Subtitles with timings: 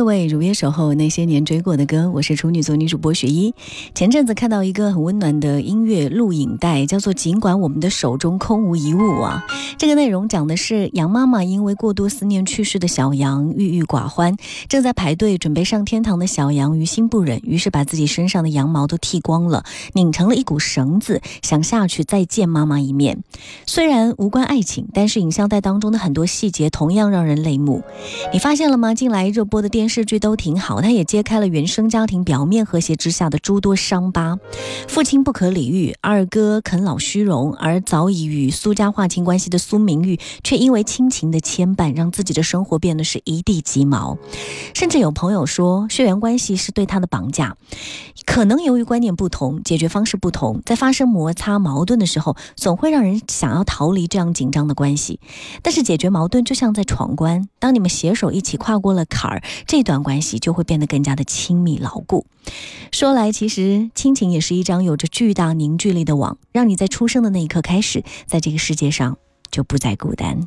[0.00, 3.54] 各位如约守候那些年追过的歌，我是处女座女主播雪一。
[3.94, 9.44] 前阵子看到一个很温暖的音乐录影带，叫做《尽管我们的手中空无一物》啊。
[9.76, 14.34] 这个内容讲的是杨妈妈因为过度思念去世的小羊，郁郁寡欢。
[14.70, 23.22] 正在排队准备上天堂的小羊于心不忍，于是把自己身上的羊毛都剃光了，拧成了一股绳子，想下去再见妈妈一面。
[23.66, 27.82] 虽然无关爱情，但是影像带当中的很多细节同样让人泪目。
[28.32, 28.94] 你发现了吗？
[28.94, 34.38] 近来热播的电视剧都挺好，它也揭开了原生家庭表面和谐之下的诸多伤疤。
[34.88, 44.16] 父亲不可理喻，二哥啃老虚荣，而早已与苏家划清关系的苏明玉，却因为亲情的牵绊，让自己的生活变得是一地鸡毛。
[44.74, 47.56] 甚至有朋友说，血缘关系是对他的绑架。
[48.24, 55.18] 可能由于观念不同，解决方式不同，在发生摩擦矛盾的时候，总会让人想要逃离这样紧张的关系。
[55.62, 62.26] 但是解决矛盾就像在闯关，当你们携手一起跨过了坎儿，这这段关系就会变得更加的亲密牢固。
[62.92, 69.16] 说来，其实亲情也是一张有着巨大凝聚力的网，让你在出生的那一刻开始，在这个世界上
[69.50, 70.46] 就不再孤单。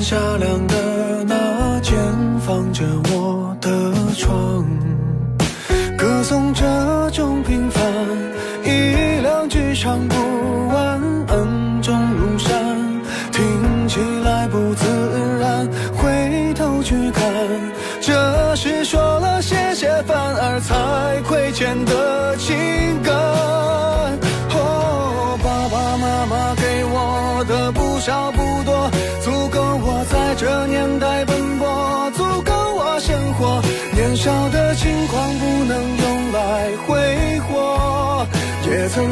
[0.00, 1.94] 夏凉的那间
[2.40, 3.15] 放着我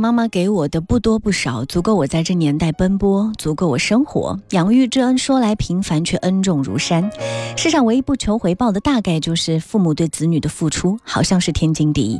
[0.00, 4.38] 妈妈给我的不多不少，足够我在这年代奔波，足够我生活。
[4.50, 7.10] 养育之恩说来平凡，却恩重如山。
[7.56, 12.18] 世上唯一不求回报的，大概就是父母对子女的付出，好像是天经地义。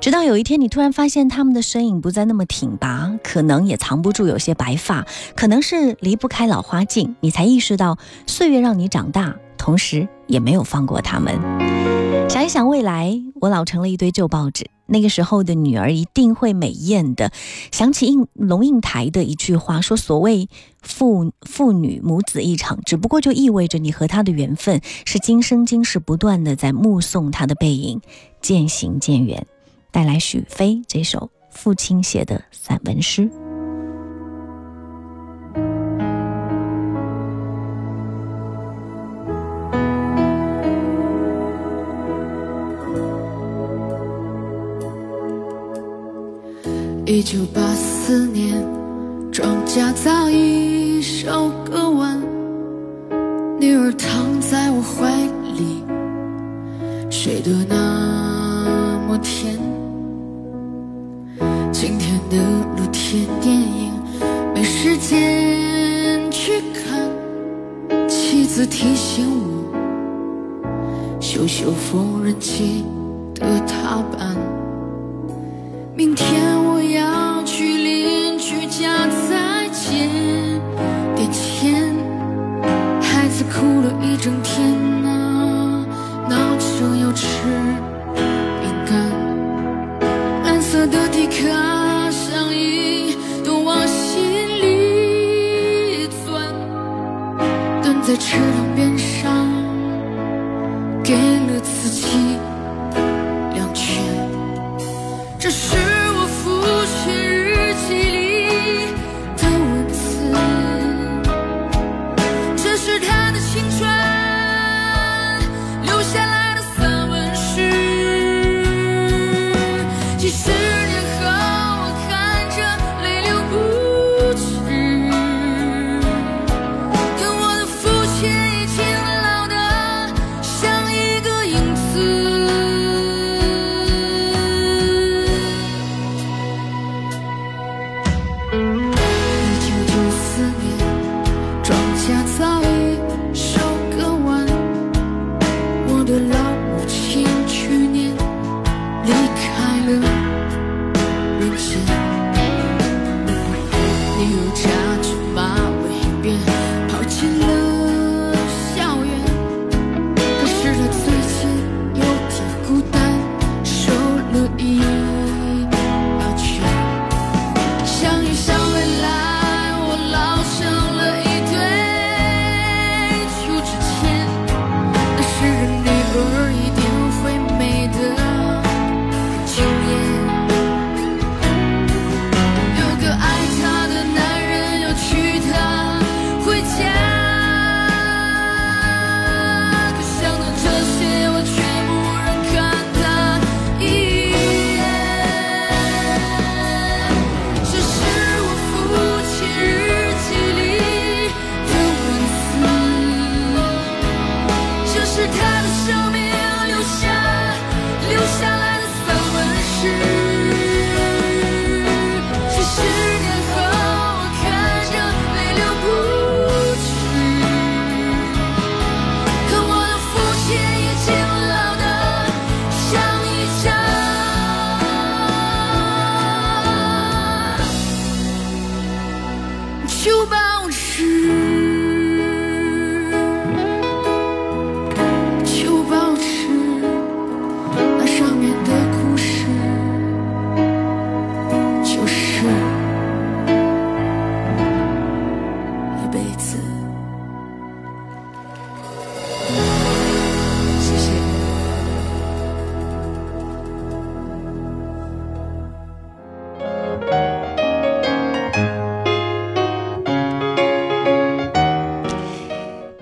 [0.00, 11.97] 直到有一天，你突然发现他们的身影不再那么挺拔，可能也藏不住有些白发，可能是离不开老花镜，你才意识到岁月让你长大，同时也没有放过他们。
[12.28, 14.70] 想一想未来，我老成了一堆旧报纸。
[14.84, 17.32] 那个时候的女儿一定会美艳的。
[17.72, 20.48] 想起应龙应台的一句话，说：“所谓
[20.82, 28.00] 父父女母子一场，只不过就意味着你和他的缘分是今生今世不断的在目送他的背影
[28.42, 29.46] 渐行渐远。”
[29.90, 33.28] 带来许飞这首父亲写的散文诗。
[47.18, 48.64] 一九八四年，
[49.32, 52.16] 庄稼早已收割完，
[53.58, 55.10] 女儿躺在我怀
[55.56, 55.82] 里，
[57.10, 59.58] 睡得那么甜。
[61.72, 62.36] 今天的
[62.76, 63.92] 露天电影
[64.54, 67.10] 没时间去看，
[68.08, 72.84] 妻子提醒我，修修缝纫机
[73.34, 74.36] 的踏板。
[75.96, 76.47] 明天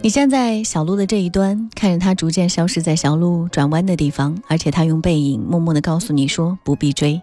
[0.07, 7.21] 你站在小路的这一端，看着他逐渐消失在小路转弯的地方，而且他用背影默默地告诉你说：“不必追。”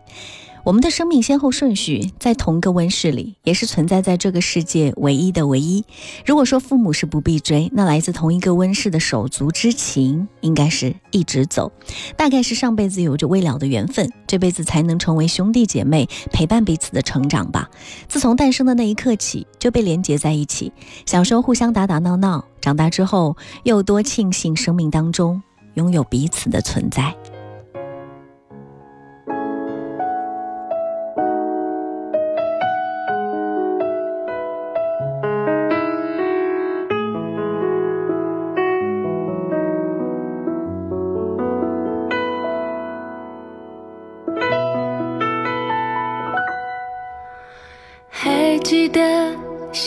[0.65, 5.83] 我们的生命先后顺序在同个温室里，也是存在在这个世界唯一的唯一。
[6.25, 11.69] 如果说父母是不必追，那来自同一个温室的手足之情，应该是一直走。
[12.15, 17.69] 大概是上辈子有着未了的缘分，这辈子才能成为兄弟姐妹，陪伴彼此的成长吧。
[18.07, 20.71] 自从诞生的那一刻起，就被连结在一起。
[21.05, 25.43] 小时候互相打打闹闹，长大之后又多庆幸生命当中
[25.73, 27.13] 拥有彼此的存在。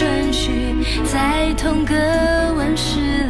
[0.00, 0.50] 顺序
[1.04, 1.94] 在同个
[2.56, 3.29] 温室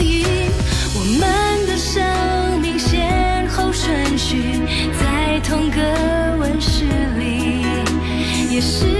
[8.61, 8.90] 是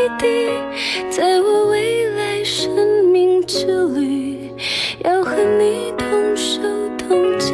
[0.00, 0.48] 一滴，
[1.10, 4.50] 在我未来生命之旅，
[5.04, 6.62] 要和你同手
[6.96, 7.52] 同脚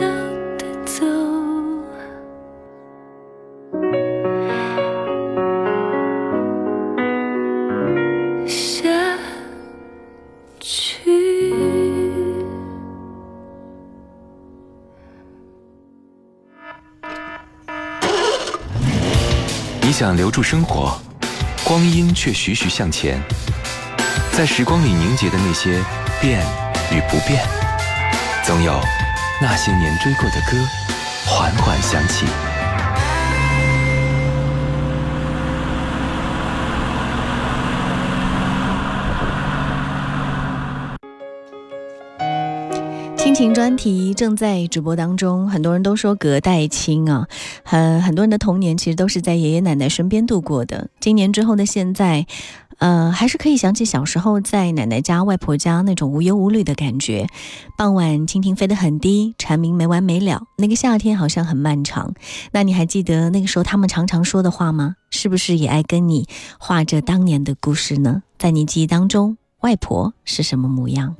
[0.57, 1.05] 的走。
[19.83, 21.06] 你想留住生活。
[21.67, 23.21] 光阴却徐徐向前
[24.31, 25.83] 在时光里凝结的那些
[26.21, 26.41] 变
[26.93, 27.45] 与不变
[28.45, 28.81] 总有
[29.43, 30.57] 那些年追过的歌
[31.27, 32.56] 缓缓响起。
[43.37, 47.28] 亲情专题正在直播当中，很多人都说隔代亲啊。
[47.64, 50.88] 呃，很多人的童年其实都是在爷爷奶奶身边度过的。
[51.00, 52.26] 今年之后的现在，
[52.78, 57.26] 呃，还是可以想起小时候在奶奶家、外婆家那种无忧无虑的感觉。
[57.76, 60.45] 傍晚，蜻蜓飞得很低，蝉鸣没完没了。
[60.57, 62.14] 那个夏天好像很漫长。
[62.52, 64.95] 那你还记得那个时候他们常常说的话吗？
[65.11, 66.26] 是不是也爱跟你
[66.59, 68.23] 画着当年的故事呢？
[68.38, 71.16] 在你记忆当中，外婆是什么模样？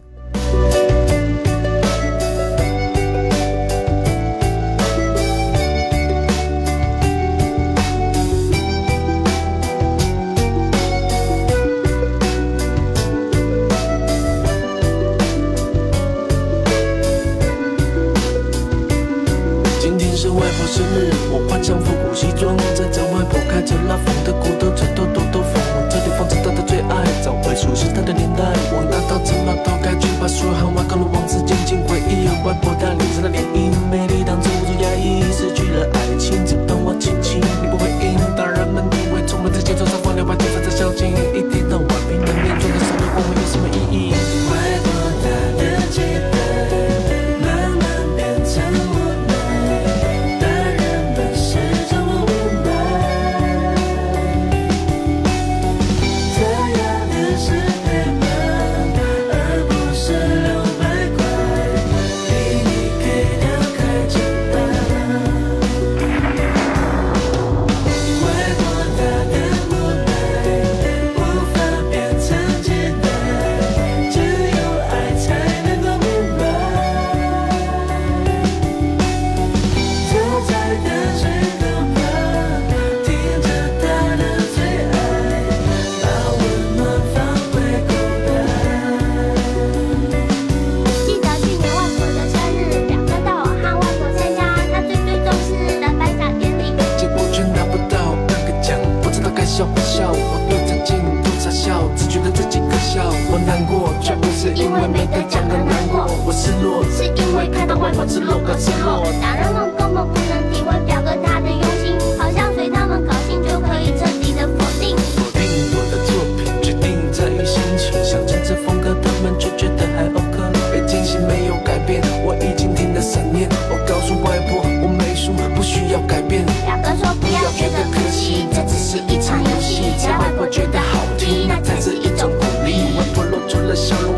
[133.77, 134.16] So.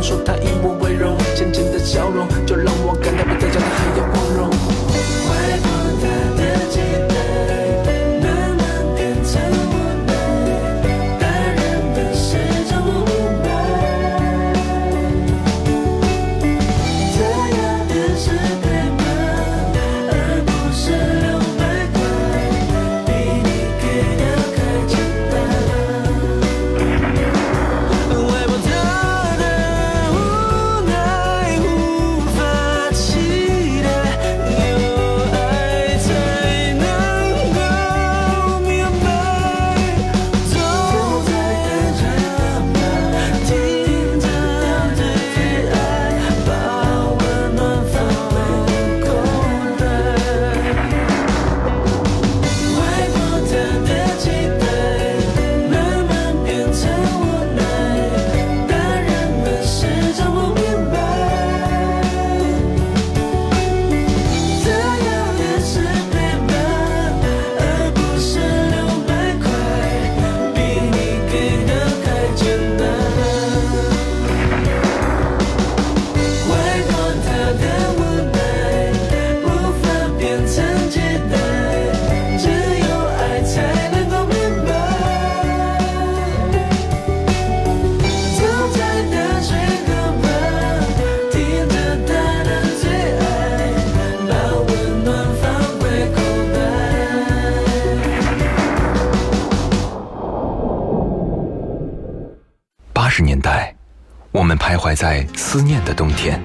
[105.50, 106.38] 思念的冬天。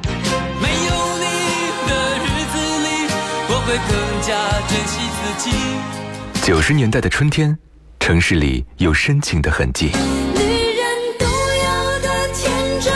[0.62, 1.26] 没有你
[1.89, 2.88] 的日子里，
[3.50, 4.32] 我会更加
[4.70, 5.52] 珍惜自己。
[6.42, 7.58] 九十年代的春天，
[8.00, 9.88] 城市里有深情的痕迹。
[9.88, 10.86] 女人
[11.20, 12.94] 独有的天真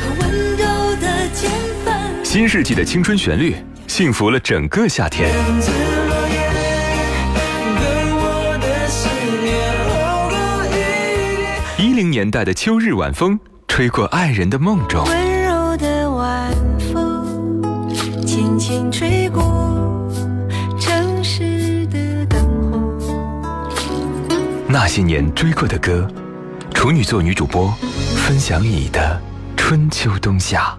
[0.00, 0.64] 和温柔
[0.96, 1.50] 的简
[1.84, 2.10] 单。
[2.24, 3.54] 新世纪的青春旋律，
[3.86, 5.30] 幸福了整个夏天。
[11.76, 13.38] 一零年代的秋日晚风，
[13.68, 15.06] 吹过爱人的梦中。
[24.72, 26.08] 那些年追过的歌，
[26.72, 27.70] 处女座女主播
[28.26, 29.20] 分享你的
[29.54, 30.74] 春秋冬夏。